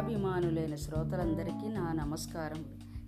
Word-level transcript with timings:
కథాభిమానులైన 0.00 0.74
శ్రోతలందరికీ 0.74 1.68
నా 1.68 1.92
నమస్కారం. 1.92 2.64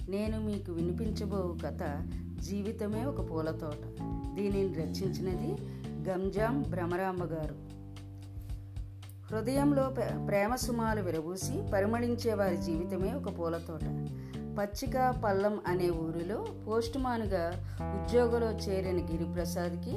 నేను 0.08 0.40
మీకు 0.40 0.72
వినిపించబో 0.72 1.56
కథ 1.66 2.08
జీవితమే 2.38 3.04
ఒక 3.04 3.30
పూలతోట 3.30 4.02
దీనిని 4.34 4.74
రచించినది 4.74 5.56
గంజాం 6.08 6.62
భ్రమరాంబ 6.62 7.24
గారు. 7.24 7.54
హృదయంలో 9.32 9.94
ప్రేమ 10.28 10.54
సుమాలు 10.54 11.02
విరబూసి 11.02 11.62
పరిమళించే 11.72 12.34
వారి 12.34 12.56
జీవితమే 12.56 13.12
ఒక 13.12 13.38
పూలతోట 13.38 13.84
పచ్చిక 14.58 15.10
పల్లం 15.24 15.58
అనే 15.66 15.90
ఊరిలో 15.90 16.46
పోస్టుమాన్గా 16.68 17.50
ఉద్యోగంలో 17.80 18.50
చేరిన 18.50 19.04
గిరిప్రసాద్కి 19.04 19.96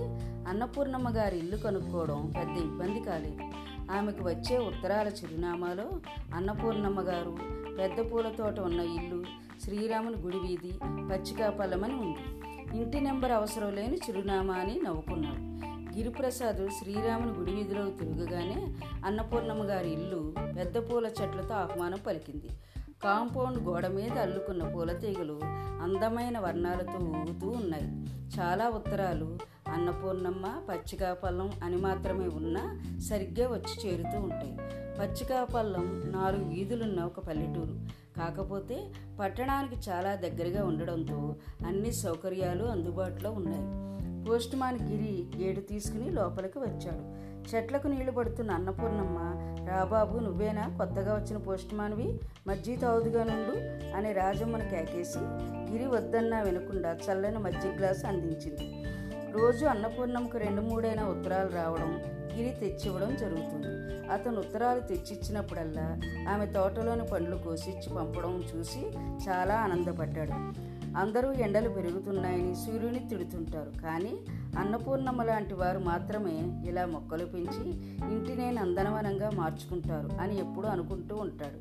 అన్నపూర్ణమ్మ 0.50 1.10
గారి 1.10 1.38
ఇల్లు 1.38 1.58
కనుక్కోవడం 1.58 2.34
పెద్ద 2.38 2.58
ఇబ్బంది 2.58 3.00
కాలేదు. 3.00 3.65
ఆమెకు 3.92 4.24
వచ్చే 4.24 4.58
ఉత్తరాల 4.58 5.08
చిరునామాలో 5.08 5.92
అన్నపూర్ణమ్మ 6.34 7.02
గారు 7.02 7.38
పెద్ద 7.80 8.12
పూల 8.12 8.30
తోట 8.30 8.60
ఉన్న 8.60 8.80
ఇల్లు 8.80 9.24
శ్రీరాముని 9.64 10.18
గుడి 10.18 10.38
వీధి 10.38 10.72
పచ్చికాపల్లమని 11.12 11.94
ఉంది. 11.94 12.24
ఇంటి 12.78 13.00
నెంబర్ 13.00 13.32
అవసరం 13.32 13.76
లేని 13.76 13.98
చిరునామా 13.98 14.54
అని 14.54 14.82
నవ్వుకున్నాడు. 14.82 15.42
గిరిప్రసాద్ 15.98 16.70
శ్రీరాముని 16.70 17.32
గుడి 17.32 17.52
వీధిలో 17.52 17.90
తిరగగానే 17.90 18.76
అన్నపూర్ణమ్మ 19.06 19.64
గారి 19.64 19.92
ఇల్లు 19.94 20.34
పెద్ద 20.58 20.78
పూల 20.78 21.06
చెట్లతో 21.06 21.54
ఆహ్వానం 21.54 22.00
పలికింది. 22.08 22.50
కాంపౌండ్ 23.06 23.64
గోడ 23.68 23.88
మీద 23.88 24.18
అల్లుకున్న 24.18 24.64
పూల 24.64 24.92
తీగలు 24.92 25.40
అందమైన 25.82 26.40
వర్ణాలతో 26.40 27.06
ఊగుతూ 27.06 27.50
ఉన్నాయి. 27.50 27.88
చాలా 28.40 28.70
ఉత్తరాలు 28.70 29.38
అన్నపూర్ణమ్మ 29.68 30.46
పచ్చికాపల్లం 30.70 31.52
అని 31.64 31.76
మాత్రమే 31.76 32.28
ఉన్నా 32.28 32.82
సరిగ్గా 33.00 33.48
వచ్చి 33.48 33.88
చేరుతూ 33.88 34.20
ఉంటాయి. 34.20 34.58
పచ్చికాపల్లం 35.00 36.04
నాలుగు 36.06 36.44
వీధులున్న 36.44 37.04
ఒక 37.04 37.20
పల్లెటూరు. 37.20 37.80
కాకపోతే 38.20 38.92
పట్టణానికి 39.20 39.90
చాలా 39.90 40.16
దగ్గరగా 40.16 40.66
ఉండడంతో 40.66 41.36
అన్ని 41.68 41.94
సౌకర్యాలు 41.94 42.64
అందుబాటులో 42.64 43.32
ఉన్నాయి. 43.32 43.86
పోస్ట్మాన్ 44.26 44.80
గిరి 44.82 45.26
గేటు 45.44 45.60
తీసుకుని 45.60 46.10
లోపలికి 46.10 46.60
వచ్చాడు. 46.60 47.25
చెట్లకు 47.50 47.88
నీళ్ళు 47.88 48.12
పడుతున్న 48.12 48.52
అన్నపూర్ణమ్మ 48.52 49.18
రాబాబు 49.70 50.18
నువ్వేనా? 50.18 50.64
కొత్తగా 50.78 51.16
వచ్చిన 51.16 51.38
పోస్ట్ 51.38 51.74
మాన్వి 51.74 52.20
మజ్జి 52.48 52.76
తావుదుగా 52.76 53.24
నుండు 53.24 53.56
అని 53.98 54.14
రాజమ్మను 54.14 54.70
కేకేసి 54.70 55.20
గిరి 55.72 55.86
వద్దన్నా 55.86 56.42
వినకుండా 56.42 56.98
చల్లని 57.06 57.40
మజ్జి 57.40 57.68
గ్లాసు 57.68 58.08
అందించింది. 58.08 58.68
రోజు 59.32 59.66
అన్నపూర్ణమ్మకు 59.66 60.38
రెండు 60.38 60.62
మూడైన 60.62 61.02
ఉత్తరాలు 61.04 61.50
రావడం 61.50 61.92
గిరి 62.36 62.52
తెచ్చివ్వడం 62.60 63.16
జరుగుతుంది. 63.16 63.72
అతను 64.12 64.38
ఉత్తరాలు 64.40 64.80
తెచ్చిచ్చినప్పుడల్లా 64.80 65.88
ఆమె 66.30 66.46
తోటలోని 66.46 67.06
పండ్లు 67.06 67.38
కోసిచ్చి 67.38 67.96
పంపడం 67.96 68.44
చూసి 68.56 68.82
చాలా 69.30 69.56
ఆనందపడ్డాడు. 69.56 70.65
అందరూ 70.98 71.32
ఎండలు 71.32 71.70
పెరుగుతున్నాయని 71.70 72.56
సూర్యుని 72.56 73.00
తిడుతుంటారు. 73.00 73.82
కానీ 73.84 74.14
అన్నపూర్ణమ్మ 74.60 75.24
లాంటి 75.24 75.54
వారు 75.54 75.80
మాత్రమే 75.80 76.68
ఇలా 76.70 76.86
మొక్కలు 76.86 77.26
పెంచి 77.26 77.66
ఇంటినే 78.14 78.52
నందనవనంగా 78.52 79.30
మార్చుకుంటారు 79.30 80.10
అని 80.22 80.40
ఎప్పుడూ 80.40 80.68
అనుకుంటూ 80.68 81.16
ఉంటాడు. 81.16 81.60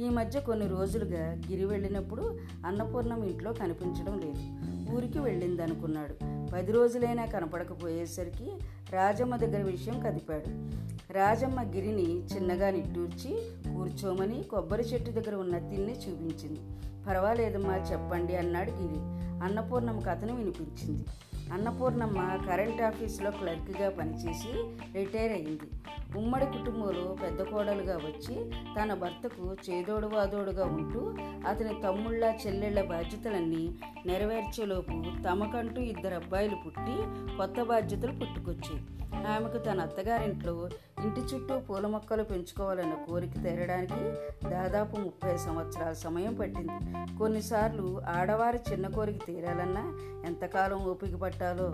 ఈ 0.00 0.08
మధ్య 0.08 0.40
కొన్ని 0.40 0.68
రోజులుగా 0.68 1.24
గిరి 1.50 1.64
వెళ్ళినప్పుడు 1.64 2.38
అన్నపూర్ణం 2.66 3.24
ఇంట్లో 3.24 3.52
కనిపించడం 3.52 4.18
లేదు. 4.18 4.71
ఊరికి 4.96 5.18
వెళ్ళింది 5.18 5.62
అనుకున్నాడు 5.62 6.14
పది 6.52 6.72
రోజులైనా 6.72 7.26
కనపడకపోయేసరికి 7.26 8.52
రాజమ్మ 8.92 9.36
దగ్గర 9.36 9.62
విషయం 9.62 10.00
కదిపాడు. 10.00 10.72
రాజమ్మ 11.12 11.62
గిరిని 11.62 12.24
చిన్నగా 12.24 12.70
నిట్టూర్చి 12.70 13.30
కూర్చోమని 13.74 14.42
కొబ్బరి 14.42 14.82
చెట్టు 14.82 15.10
దగ్గర 15.10 15.34
ఉన్న 15.34 15.58
తిన్ని 15.58 15.92
చూపించింది. 15.92 16.60
పర్వాలేదమ్మా 17.08 17.76
చెప్పండి 17.76 18.36
అన్నాడు 18.36 18.70
గిరి. 18.70 19.00
అన్నపూర్ణమ్మ 19.44 20.00
కథను 20.00 20.36
వినిపించింది. 20.36 21.04
అన్నపూర్ణమ్మ 21.52 22.46
కరెంట్ 22.50 22.82
ఆఫీస్లో 22.82 23.30
క్లర్క్గా 23.30 23.90
పనిచేసి 23.90 24.70
రిటైర్ 24.98 25.32
అయింది. 25.32 25.70
ఉమ్మడి 26.16 26.46
కుటుంబంలో 26.46 27.16
పెద్ద 27.22 27.42
కోడలుగా 27.42 27.96
వచ్చి 27.96 28.50
తన 28.80 28.94
భర్తకు 28.94 29.56
చేదోడు 29.70 30.06
వాదోడుగా 30.06 30.64
ఉంటూ 30.64 31.00
అతని 31.48 31.82
తమ్ముళ్ళ 31.82 32.24
చెల్లెళ్ళ 32.24 32.82
బాధ్యతలన్నీ 32.82 33.78
నెరవేర్చేలోపు 34.06 35.22
తమకంటూ 35.22 35.80
ఇద్దరు 35.80 36.14
అబ్బాయిలు 36.14 36.56
పుట్టి 36.66 36.96
కొత్త 37.36 37.62
బాధ్యతలు 37.62 38.12
పుట్టుకొచ్చాయి. 38.12 38.84
ఆమెకు 39.26 39.58
తన 39.58 39.80
అత్తగారింట్లో 39.80 40.68
ఇంటి 41.04 41.20
చుట్టూ 41.20 41.58
పూల 41.58 41.86
మొక్కలు 41.86 42.22
పెంచుకోవాలన్న 42.22 42.92
కోరిక 42.92 43.34
తీరడానికి 43.34 44.04
దాదాపు 44.48 44.96
ముప్పై 44.96 45.36
సంవత్సరాల 45.36 45.92
సమయం 45.92 46.34
పట్టింది. 46.34 47.16
కొన్నిసార్లు 47.18 48.00
ఆడవారి 48.08 48.60
చిన్న 48.72 48.88
కోరిక 48.88 49.26
తీరాలన్నా 49.26 49.98
ఎంతకాలం 50.26 50.84
ఓపిక 50.84 51.16
పట్టాలో? 51.16 51.68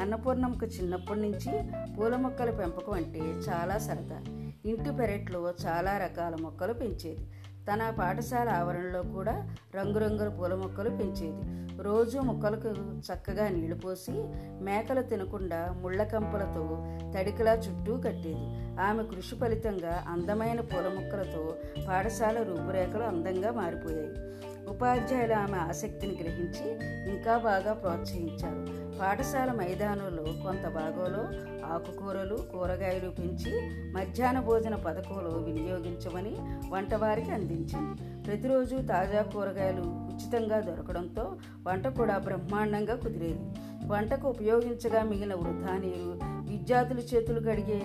అన్నపూర్ణమ్మకు 0.00 0.66
చిన్నప్పటి 0.66 1.20
నుంచి 1.20 1.52
పూల 1.94 2.16
మొక్కల 2.16 2.50
పెంపకం 2.50 2.92
అంటే 2.92 3.18
చాలా 3.18 3.63
సరదా. 3.72 4.20
ఇంటి 4.64 4.90
పెరట్లో 5.00 5.54
చాలా 5.66 5.98
రకాల 5.98 6.36
మొక్కలు 6.42 6.72
పెంచేది. 6.72 7.30
తన 7.72 7.94
పాఠశాల 7.98 8.48
ఆవరణలో 8.48 9.02
కూడా 9.02 9.54
రంగురంగుల 9.74 10.28
పూల 10.28 10.54
మొక్కలు 10.54 10.90
పెంచేది. 10.90 11.64
రోజు 11.82 12.18
మొక్కలకు 12.18 12.68
చక్కగా 12.98 13.48
నీళ్ళు 13.48 13.76
పోసి 13.76 14.12
మేకలు 14.60 15.02
తినకుండా 15.02 15.78
ముళ్ళ 15.82 16.02
కంపలతో 16.02 16.86
తడికలా 17.18 17.54
చుట్టూ 17.54 17.96
కట్టేది. 17.96 18.80
ఆమె 18.80 19.02
కృషి 19.02 19.36
ఫలితంగా 19.36 20.04
అందమైన 20.08 20.60
పూల 20.60 20.88
మొక్కలతో 20.88 21.54
పాఠశాల 21.88 22.42
రూపురేఖలు 22.42 23.02
అందంగా 23.02 23.50
మారిపోయాయి. 23.50 24.34
ఉపాధ్యాయులు 24.68 25.34
ఆమె 25.34 25.58
ఆసక్తిని 25.58 26.14
గ్రహించి 26.22 26.70
ఇంకా 27.12 27.38
బాగా 27.38 27.72
ప్రోత్సహించారు. 27.72 28.84
పాఠశాల 28.98 29.52
మైదానంలో 29.52 30.22
కొంత 30.22 30.68
భాగంలో 30.68 31.53
ఆకుకూరలు 31.72 32.34
కూరగాయలు 32.34 33.10
పెంచి 33.10 33.52
మధ్యాహ్న 33.92 34.40
భోజన 34.40 34.74
పథకంలో 34.74 35.30
వినియోగించమని 35.30 36.34
వంటవారికి 36.70 37.30
అందించింది. 37.30 38.22
ప్రతిరోజు 38.26 38.76
తాజా 38.76 39.22
కూరగాయలు 39.22 39.82
ఉచితంగా 39.82 40.60
దొరకడంతో 40.60 41.36
వంట 41.66 41.86
కూడా 41.86 42.18
బ్రహ్మాండంగా 42.18 42.96
కుదిరేది. 42.96 43.46
వంటకు 43.86 44.28
ఉపయోగించగా 44.28 45.02
మిగిలిన 45.02 45.34
వృధా 45.34 45.76
నీరు 45.76 46.18
విద్యార్థుల 46.24 46.98
చేతులు 46.98 47.40
కడిగే 47.40 47.80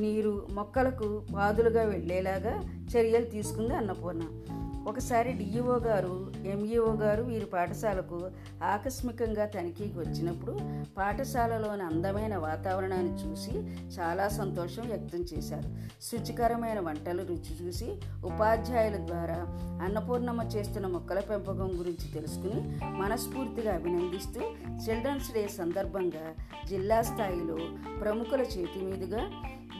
నీరు 0.00 0.46
మొక్కలకు 0.52 1.22
పాదులుగా 1.34 1.82
వెళ్ళేలాగా 1.82 2.60
చర్యలు 2.84 3.24
తీసుకుంది 3.24 3.74
అన్నపూర్ణ. 3.74 4.22
ఒకసారి 4.86 5.32
డిఈఓ 5.32 5.76
గారు 5.78 6.14
ఎంఈఓ 6.46 6.92
గారు 6.96 7.22
వీరి 7.22 7.44
పాఠశాలకు 7.44 8.18
ఆకస్మికంగా 8.62 9.46
తనిఖీకి 9.46 9.98
వచ్చినప్పుడు 9.98 10.52
పాఠశాలలోని 10.96 11.82
అందమైన 11.82 12.36
వాతావరణాన్ని 12.36 13.14
చూసి 13.22 13.54
చాలా 13.98 14.28
సంతోషం 14.28 14.82
వ్యక్తం 14.82 15.20
చేశారు. 15.20 15.68
శుచికరమైన 16.02 16.80
వంటలు 16.80 17.22
రుచి 17.22 17.54
చూసి 17.60 17.88
ఉపాధ్యాయుల 18.24 18.96
ద్వారా 19.06 19.38
అన్నపూర్ణమ్మ 19.84 20.42
చేస్తున్న 20.54 20.86
మొక్కల 20.86 21.20
పెంపకం 21.20 21.70
గురించి 21.78 22.12
తెలుసుకుని 22.12 22.60
మనస్ఫూర్తిగా 23.00 23.74
అభినందిస్తూ 23.74 24.40
చిల్డ్రన్స్ 24.84 25.32
డే 25.32 25.48
సందర్భంగా 25.48 26.26
జిల్లా 26.68 27.02
స్థాయిలో 27.02 27.58
ప్రముఖుల 28.00 28.40
చేతి 28.54 28.78
మీదుగా 28.86 29.22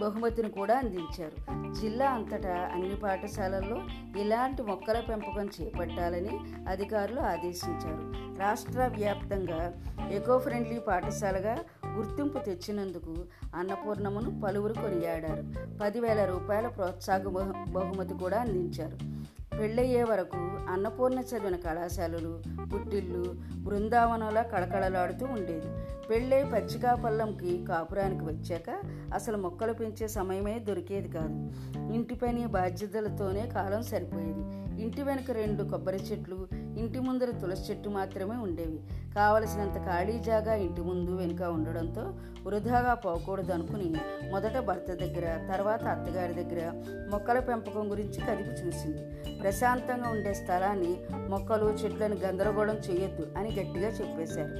బహుమతిని 0.00 0.48
కూడా 0.48 0.78
అందించారు. 0.78 1.54
జిల్లా 1.74 2.10
అంతటా 2.10 2.70
అన్ని 2.72 2.96
పాఠశాలల్లో 2.96 3.80
ఇలాంటి 4.20 4.62
మొక్కల 4.62 5.00
పెంపకం 5.00 5.46
చేపట్టాలని 5.46 6.40
అధికారులు 6.68 7.20
ఆదేశించారు. 7.20 8.34
రాష్ట్ర 8.40 8.86
వ్యాప్తంగా 8.86 9.72
ఎకో 10.10 10.38
ఫ్రెండ్లీ 10.38 10.78
పాఠశాలగా 10.78 11.58
గుర్తింపు 11.88 12.38
తెచ్చినందుకు 12.38 13.14
అన్నపూర్ణమును 13.54 14.40
పలువురు 14.40 14.72
కొనియాడారు. 14.72 15.44
పదివేల 15.82 16.24
రూపాయల 16.24 16.68
ప్రోత్సాహ 16.68 17.18
బహు- 17.18 17.72
బహుమతి 17.72 18.14
కూడా 18.14 18.40
అందించారు. 18.40 19.13
పెళ్ళయ్యే 19.60 20.02
వరకు 20.02 20.36
అన్నపూర్ణ 20.72 21.18
చదివిన 21.20 21.56
కళాశాలలు 21.56 22.42
పుట్టిళ్ళు 22.74 23.34
బృందావనంలా 23.56 24.42
కళకళలాడుతూ 24.42 25.26
ఉండేది. 25.26 25.66
పెళ్ళై 26.10 26.44
పచ్చికాపల్లంకి 26.44 27.64
కాపురానికి 27.68 28.24
వచ్చాక 28.24 28.70
అసలు 29.14 29.36
మొక్కలు 29.36 29.72
పెంచే 29.72 30.08
సమయమే 30.08 30.58
దొరికేది 30.58 31.08
కాదు. 31.08 31.52
ఇంటి 31.92 32.14
పని 32.14 32.46
బాధ్యతలతోనే 32.46 33.46
కాలం 33.46 33.82
సరిపోయేది. 33.82 34.64
ఇంటి 34.82 35.02
వెనుక 35.02 35.30
రెండు 35.30 35.62
కొబ్బరి 35.62 35.96
చెట్లు 35.96 36.48
ఇంటి 36.54 37.00
ముందర 37.00 37.30
తులసి 37.30 37.72
చెట్టు 37.72 37.88
మాత్రమే 37.88 38.36
ఉండేవి. 38.36 38.80
కావలసినంత 39.16 39.86
ఖాళీ 39.86 40.18
జాగా 40.18 40.54
ఇంటి 40.54 40.80
ముందు 40.80 41.16
వెనుక 41.16 41.42
ఉండడంతో 41.42 42.14
వృధాగా 42.46 42.94
పోకూడదు 42.94 43.52
అనుకుని 43.52 43.94
మొదట 44.30 44.58
భర్త 44.58 44.94
దగ్గర 44.94 45.52
తర్వాత 45.52 45.84
అత్తగారి 45.84 46.34
దగ్గర 46.34 46.72
మొక్కల 47.10 47.38
పెంపకం 47.38 47.90
గురించి 47.90 48.20
కదిపి 48.20 48.50
చూసింది. 48.50 49.02
ప్రశాంతంగా 49.38 50.10
ఉండే 50.10 50.34
స్థలాన్ని 50.34 50.96
మొక్కలు 51.28 51.64
చెట్లను 51.64 52.16
గందరగోళం 52.16 52.74
చేయొద్దు 52.74 53.26
అని 53.38 53.48
గట్టిగా 53.48 53.88
చెప్పేశారు. 53.88 54.56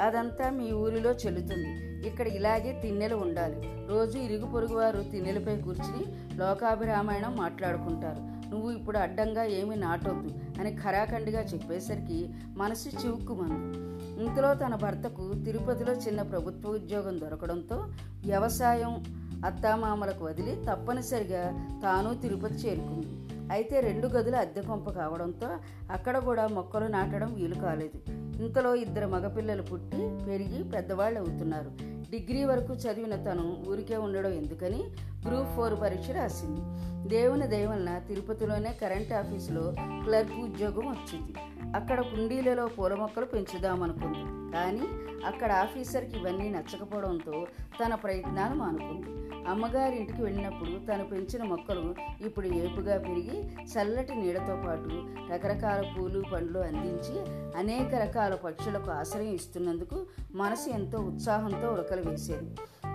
అదంతా 0.00 0.50
మీ 0.50 0.72
ఊరిలో 0.72 1.10
చెల్లుతుంది. 1.10 1.70
ఇక్కడ 2.08 2.26
ఇలాగే 2.26 2.78
తిన్నెలు 2.82 3.16
ఉండాలి. 3.16 3.88
రోజు 3.88 4.18
ఇరుగు 4.18 4.46
పొరుగు 4.50 4.74
వారు 4.74 5.02
తిన్నెలపై 5.02 5.56
కూర్చుని 5.56 6.36
లోకాభిరామాయణం 6.36 7.36
మాట్లాడుకుంటారు. 7.36 8.35
నువ్వు 8.50 8.70
ఇప్పుడు 8.70 8.98
అడ్డంగా 8.98 9.44
ఏమీ 9.44 9.74
నాటొద్దు 9.74 10.60
అని 10.60 10.76
ఖరాఖండిగా 10.76 11.40
చెప్పేసరికి 11.40 12.30
మనసు 12.56 12.88
చివుక్కుమంది. 12.88 13.78
ఇంతలో 14.24 14.54
తన 14.54 14.74
భర్తకు 14.74 15.34
తిరుపతిలో 15.44 15.92
చిన్న 15.92 16.22
ప్రభుత్వ 16.22 16.70
ఉద్యోగం 16.70 17.20
దొరకడంతో 17.20 17.76
వ్యవసాయం 18.24 19.04
అత్తామామలకు 19.44 20.24
వదిలి 20.24 20.64
తప్పనిసరిగా 20.70 21.42
తాను 21.82 22.14
తిరుపతి 22.14 22.54
చేరుకుంది. 22.54 23.08
అయితే 23.52 23.80
రెండు 23.80 24.06
గదులు 24.06 24.36
అద్దె 24.36 24.60
పంప 24.60 24.90
కావడంతో 24.90 25.48
అక్కడ 25.90 26.18
కూడా 26.18 26.46
మొక్కలు 26.46 26.84
నాటడం 26.84 27.34
వీలు 27.34 27.54
కాలేదు. 27.54 27.98
ఇంతలో 28.42 28.74
ఇద్దరు 28.74 29.06
మగపిల్లలు 29.06 29.62
పుట్టి 29.62 30.24
పెరిగి 30.26 30.62
పెద్దవాళ్ళు 30.64 31.20
అవుతున్నారు 31.20 31.95
డిగ్రీ 32.10 32.44
వరకు 32.44 32.72
చదివిన 32.74 33.16
తను 33.16 33.64
ఊరికే 33.68 33.96
ఉండడం 33.96 34.32
ఎందుకని 34.32 34.84
గ్రూప్ 35.26 35.56
ఫోర్ 35.56 35.80
పరీక్ష 35.80 36.10
రాసింది. 36.10 36.62
దేవుని 37.08 37.46
దయవలన 37.46 37.98
తిరుపతిలోనే 37.98 38.72
కరెంట్ 38.80 39.12
ఆఫీసులో 39.12 39.74
క్లర్క్ 40.04 40.40
ఉద్యోగం 40.40 40.88
వచ్చింది. 40.88 41.34
అక్కడ 41.76 42.00
కుండీలలో 42.00 42.66
పూల 42.66 42.94
మొక్కలు 42.94 43.24
పెంచుదామనుకుంది. 43.24 44.52
కానీ 44.52 44.86
అక్కడ 45.26 45.52
ఆఫీసర్కి 45.52 46.16
ఇవన్నీ 46.16 46.50
నచ్చకపోవడంతో 46.50 47.46
తన 47.80 47.94
ప్రయత్నాలు 47.94 48.54
మానుకుంది. 48.54 49.12
అమ్మగారింటికి 49.48 50.22
వెళ్ళినప్పుడు 50.22 50.86
తను 50.86 51.04
పెంచిన 51.04 51.42
మొక్కలు 51.42 51.94
ఇప్పుడు 52.26 52.46
ఏపుగా 52.46 52.98
పెరిగి 52.98 53.36
చల్లటి 53.64 54.14
నీడతో 54.14 54.62
పాటు 54.66 54.90
రకరకాల 55.32 55.94
పూలు 55.98 56.22
పండ్లు 56.32 56.58
అందించి 56.58 57.14
అనేక 57.58 57.94
రకాల 57.94 58.34
పక్షులకు 58.34 58.90
ఆశ్రయం 58.90 59.34
ఇస్తున్నందుకు 59.34 60.06
మనసు 60.34 60.70
ఎంతో 60.70 60.98
ఉత్సాహంతో 60.98 61.72
ఉరకలు 61.72 61.95
వేసేది. 62.00 62.50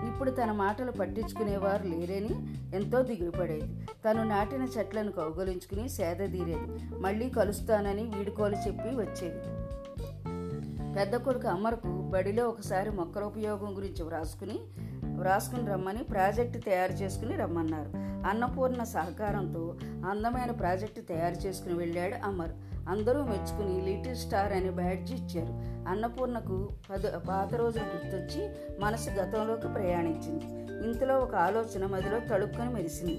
ఇప్పుడు 0.08 0.30
తన 0.30 0.52
మాటలు 0.52 0.92
పట్టించుకునేవారు 0.92 1.82
లేరని 1.82 2.54
ఎంతో 2.76 3.02
దిగులుపడేది. 3.02 3.86
తను 3.86 4.28
నాటిన 4.28 4.68
చెట్లను 4.78 5.12
కౌగలించుకుని 5.12 5.88
సేదదీరేది 5.88 6.96
మళ్ళీ 6.98 7.30
కలుస్తానని 7.30 8.02
వీడుకోలు 8.02 8.56
చెప్పి 8.56 8.88
వచ్చేది. 8.88 9.72
పెద్ద 10.98 11.16
కొడుకు 11.16 11.48
అమ్మరకు 11.48 11.88
బడిలో 11.88 12.48
ఒకసారి 12.48 12.90
మొక్కల 12.90 13.24
ఉపయోగం 13.24 13.76
గురించి 13.76 14.02
వ్రాసుకుని 14.02 14.60
వ్రాసుకుని 15.22 15.70
రమ్మని 15.70 16.04
ప్రాజెక్టు 16.04 16.58
తయారు 16.58 16.92
చేసుకుని 16.92 17.36
రమ్మన్నారు. 17.36 17.90
అన్నపూర్ణ 18.28 18.82
సహకారంతో 18.82 19.74
అందమైన 20.10 20.50
ప్రాజెక్టు 20.50 21.00
తయారు 21.00 21.34
చేసుకుని 21.34 21.74
వెళ్ళాడు 21.74 22.14
అమర్. 22.24 22.50
అందరూ 22.88 23.22
మెచ్చుకుని 23.24 23.74
లిటిల్ 23.86 24.16
స్టార్ 24.16 24.52
అనే 24.52 24.70
బ్యాడ్జ్ 24.70 25.12
ఇచ్చారు. 25.12 25.52
అన్నపూర్ణకు 25.88 26.68
పద 26.90 27.14
పాత 27.14 27.54
రోజులు 27.54 27.84
గుర్తొచ్చి 27.84 28.50
మనసు 28.80 29.10
గతంలోకి 29.10 29.68
ప్రయాణించింది. 29.68 30.44
ఇంతలో 30.86 31.18
ఒక 31.18 31.34
ఆలోచన 31.34 31.86
మదిలో 31.86 32.18
తడుక్కొని 32.18 32.70
మెరిసింది. 32.74 33.18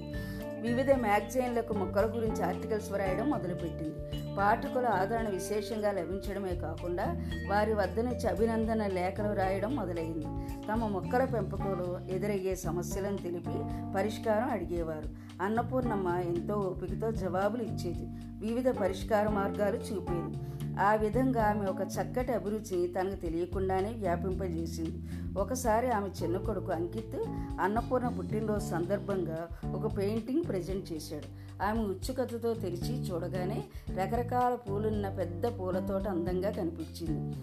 వివిధ 0.63 0.91
మ్యాగజైన్లకు 0.91 1.73
మొక్కల 1.73 2.05
గురించి 2.15 2.43
ఆర్టికల్స్ 2.43 2.91
వ్రాయడం 2.91 3.29
మొదలుపెట్టింది. 3.29 3.95
పాఠకుల 4.35 4.85
ఆదరణ 4.85 5.29
విశేషంగా 5.29 5.91
లభించడమే 5.91 6.55
కాకుండా 6.55 7.03
వారి 7.49 7.73
వద్ద 7.73 7.99
నుంచి 7.99 8.27
అభినందన 8.27 8.87
లేఖలు 8.87 9.33
రాయడం 9.33 9.75
మొదలైంది. 9.75 10.25
తమ 10.67 10.87
మొక్కల 10.87 11.25
పెంపకంలో 11.25 11.99
ఎదురయ్యే 12.09 12.55
సమస్యలను 12.55 13.17
తెలిపి 13.17 13.57
పరిష్కారం 13.95 14.49
అడిగేవారు. 14.49 15.09
అన్నపూర్ణమ్మ 15.43 16.07
ఎంతో 16.07 16.55
ఓపికతో 16.55 17.11
జవాబులు 17.11 17.63
ఇచ్చేది. 17.63 18.07
వివిధ 18.47 18.69
పరిష్కార 18.69 19.29
మార్గాలు 19.29 19.77
చూపేది. 19.77 20.37
ఆ 20.79 20.93
విధంగా 20.93 21.43
ఆమె 21.43 21.65
ఒక 21.65 21.81
చక్కటి 21.81 22.31
అభిరుచిని 22.31 22.87
తనకు 22.87 23.15
తెలియకుండానే 23.15 23.89
వ్యాపింపజేసింది. 23.89 25.03
ఒకసారి 25.39 25.91
ఆమె 25.91 26.09
చిన్న 26.23 26.37
కొడుకు 26.37 26.71
అంకిత్ 26.71 27.25
అన్నపూర్ణ 27.61 28.07
పుట్టినరోజు 28.07 28.65
సందర్భంగా 28.65 29.47
ఒక 29.71 29.97
పెయింటింగ్ 29.97 30.43
ప్రజెంట్ 30.43 30.93
చేశాడు. 30.93 31.43
ఆమె 31.63 31.83
ఉత్సుకతతో 31.83 32.53
తెరిచి 32.53 32.99
చూడగానే 32.99 33.63
రకరకాల 33.95 34.55
పూలున్న 34.55 35.09
పెద్ద 35.09 35.59
పూలతోట 35.59 36.07
అందంగా 36.07 36.51
కనిపించింది. 36.51 37.35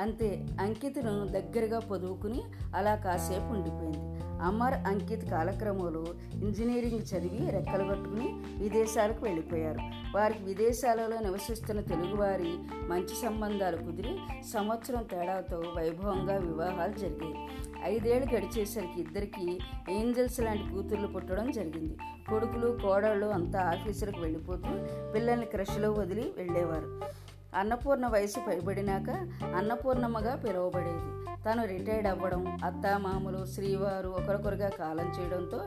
అంతే 0.00 0.46
అంకితను 0.60 1.28
దగ్గరగా 1.28 1.78
పొదువుకుని 1.78 2.42
అలా 2.76 2.94
కాసేపు 2.96 3.52
ఉండిపోయింది. 3.52 4.21
అమర్ 4.42 4.74
అంకిత్ 4.74 5.30
కాలక్రమంలో 5.30 6.04
ఇంజనీరింగ్ 6.34 7.00
చదివి 7.00 7.50
రెక్కలు 7.50 7.88
కట్టుకుని 7.88 8.28
విదేశాలకు 8.62 9.24
వెళ్ళిపోయారు. 9.24 9.78
వారికి 10.14 10.44
విదేశాలలో 10.44 11.20
నివసిస్తున్న 11.20 11.80
తెలుగువారి 11.80 12.54
మంచి 12.88 13.14
సంబంధాలు 13.22 13.76
కుదిరి 13.76 14.18
సంవత్సరం 14.52 15.02
తేడాతో 15.02 15.62
వైభవంగా 15.76 16.36
వివాహాలు 16.36 16.92
జరిగాయి. 16.92 17.34
ఐదేళ్ళు 17.82 18.34
గడిచేసరికి 18.34 19.00
ఇద్దరికి 19.00 19.58
ఏంజల్స్ 19.90 20.40
లాంటి 20.40 20.74
కూతుర్లు 20.74 21.06
పుట్టడం 21.06 21.50
జరిగింది. 21.50 21.96
కొడుకులు 22.28 22.78
కోడళ్ళు 22.82 23.26
అంతా 23.26 23.60
ఆఫీసులకు 23.60 24.20
వెళ్ళిపోతూ 24.20 24.72
పిల్లల్ని 25.12 25.46
క్రష్లో 25.46 25.92
వదిలి 25.92 26.32
వెళ్ళేవారు. 26.36 27.00
అన్నపూర్ణ 27.56 28.06
వయసు 28.06 28.40
పైబడినాక 28.48 29.10
అన్నపూర్ణమ్మగా 29.56 30.34
పిలువబడేది. 30.34 31.31
తను 31.46 31.66
రిటైర్డ్ 31.66 32.08
అవ్వడం 32.08 32.58
అత్తామామలు 32.64 33.46
శ్రీవారు 33.46 34.08
ఒకరొకరుగా 34.08 34.68
కాలం 34.68 35.12
చేయడంతో 35.20 35.60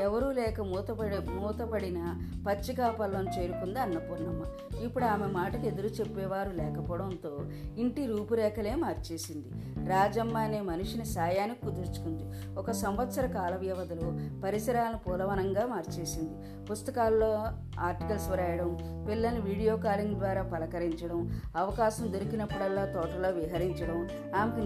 ఎవరూ 0.00 0.32
లేక 0.32 0.60
మూతపడి 0.60 1.30
మూతపడిన 1.30 1.98
పచ్చికాపల్లం 2.46 3.26
చేరుకుంది 3.38 3.78
అన్నపూర్ణమ్మ. 3.78 4.42
ఇప్పుడు 4.84 5.04
ఆమె 5.04 5.26
మాటకు 5.26 5.66
ఎదురు 5.66 5.86
చెప్పేవారు 5.86 6.50
లేకపోవడంతో 6.50 7.38
ఇంటి 7.78 8.06
రూపురేఖలే 8.06 8.74
మార్చేసింది. 8.74 9.48
రాజమ్మ 9.88 10.36
అనే 10.36 10.60
మనిషిని 10.60 11.04
సాయానికి 11.04 11.60
కుదుర్చుకుంది. 11.60 12.54
ఒక 12.54 12.70
సంవత్సర 12.70 13.26
కాల 13.26 13.56
వ్యవధిలో 13.56 14.40
పరిసరాలను 14.44 14.98
పూలవనంగా 14.98 15.66
మార్చేసింది. 15.66 16.64
పుస్తకాల్లో 16.64 17.32
ఆర్టికల్స్ 17.80 18.28
వ్రాయడం 18.28 18.70
పిల్లల్ని 19.08 19.40
వీడియో 19.40 19.76
కాలింగ్ 19.76 20.14
ద్వారా 20.14 20.42
పలకరించడం 20.42 21.40
అవకాశం 21.56 22.12
దొరికినప్పుడల్లా 22.12 22.84
తోటలో 22.84 23.30
విహరించడం 23.30 24.08
ఆమెకు 24.36 24.60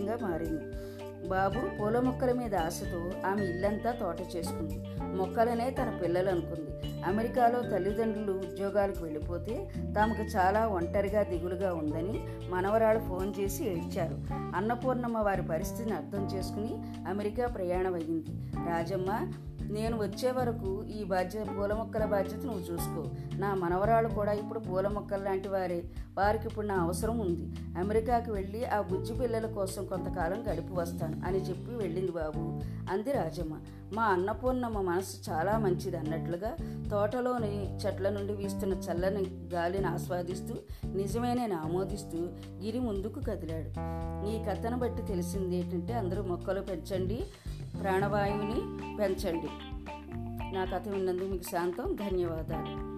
నిత్యకృత్యంగా 0.00 0.30
మారింది. 0.30 0.90
బాబు 1.28 1.78
పూల 1.78 2.00
మొక్కల 2.00 2.32
మీద 2.32 2.54
ఆశతో 2.54 3.28
ఆమె 3.28 3.44
ఇల్లంతా 3.44 3.92
తోట 3.92 4.20
చేసుకుంది. 4.36 4.84
మొక్కలనే 5.00 5.70
తన 5.70 5.98
పిల్లలు 6.02 6.30
అనుకుంది. 6.30 6.70
అమెరికాలో 7.04 7.62
తల్లిదండ్రులు 7.62 8.32
ఉద్యోగాలకు 8.32 9.04
వెళ్ళిపోతే 9.04 9.70
తమకు 9.78 10.22
చాలా 10.22 10.66
ఒంటరిగా 10.66 11.22
దిగులుగా 11.22 11.74
ఉందని 11.74 12.24
మనవరాలు 12.50 12.98
ఫోన్ 12.98 13.32
చేసి 13.40 13.64
ఏడ్చారు. 13.64 14.18
అన్నపూర్ణమ్మ 14.56 15.18
వారి 15.18 15.42
పరిస్థితిని 15.42 15.96
అర్థం 15.96 16.26
చేసుకుని 16.26 16.74
అమెరికా 17.08 17.46
ప్రయాణం 17.46 17.94
అయింది 17.94 18.24
రాజమ్మ 18.68 19.32
నేను 19.70 19.96
వచ్చే 19.98 20.30
వరకు 20.30 20.84
ఈ 20.84 21.04
బాధ్యత 21.04 21.46
పూల 21.58 21.74
మొక్కల 21.74 22.04
బాధ్యత 22.04 22.44
నువ్వు 22.44 22.60
చూసుకో. 22.60 23.04
నా 23.38 23.54
మనవరాలు 23.54 24.08
కూడా 24.08 24.32
ఇప్పుడు 24.32 24.58
పూల 24.58 24.88
మొక్కలు 24.88 25.24
లాంటి 25.24 25.48
వారే. 25.48 25.84
వారికి 26.18 26.46
ఇప్పుడు 26.46 26.66
నా 26.66 26.74
అవసరం 26.74 27.18
ఉంది. 27.18 27.50
అమెరికాకి 27.78 28.30
వెళ్ళి 28.30 28.64
ఆ 28.64 28.80
బుజ్జి 28.80 29.14
పిల్లల 29.14 29.46
కోసం 29.46 29.84
కొంతకాలం 29.84 30.52
గడిపి 30.52 30.72
వస్తాను 30.72 31.20
అని 31.26 31.38
చెప్పి 31.38 31.74
వెళ్ళింది 31.74 32.12
బాబు. 32.12 32.60
అంది 32.92 33.12
రాజమ్మ. 33.12 33.58
మా 33.92 34.02
అన్నపూర్ణమ్మ 34.02 34.80
మనసు 34.80 35.30
చాలా 35.30 35.58
మంచిది 35.58 35.96
అన్నట్లుగా 35.96 36.56
తోటలోని 36.90 37.76
చెట్ల 37.86 38.08
నుండి 38.08 38.32
వీస్తున్న 38.32 38.74
చల్లని 38.74 39.48
గాలిని 39.54 39.86
ఆస్వాదిస్తూ 39.86 40.54
నిజమే 40.94 41.34
నేను 41.34 41.56
ఆమోదిస్తూ 41.56 42.18
గిరి 42.64 42.80
ముందుకు 42.80 43.20
కదిలాడు. 43.20 43.70
ఈ 44.26 44.44
కథను 44.44 44.78
బట్టి 44.78 45.02
తెలిసింది 45.02 45.56
ఏంటంటే 45.56 45.94
అందరూ 45.94 46.22
మొక్కలు 46.22 46.60
పెంచండి 46.60 47.22
ప్రాణవాయువుని 47.82 48.60
పెంచండి. 48.96 49.48
నా 50.54 50.64
కథ 50.64 50.88
విన్నందుకు 50.88 51.26
మీకు 51.26 51.42
శాంతం. 51.42 51.94
ధన్యవాదాలు. 51.94 52.89